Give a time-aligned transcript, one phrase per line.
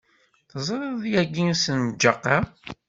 [0.49, 2.37] Teẓriḍ yagi ssenǧaq-a?